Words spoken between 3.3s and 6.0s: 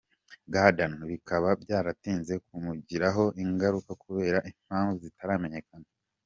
ingaruka kubera impamvu zitaramenyekana.